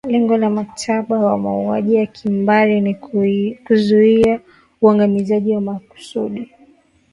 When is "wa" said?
1.19-1.37, 5.55-5.61